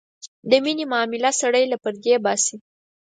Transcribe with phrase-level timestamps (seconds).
[0.49, 2.55] د مینې معامله سړی له پردې باسي.